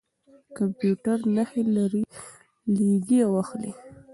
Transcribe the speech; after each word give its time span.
کمپیوټر 0.57 1.17
نښې 1.35 1.61
لېږي 2.75 3.19
او 3.27 3.31
اخلي. 3.43 3.71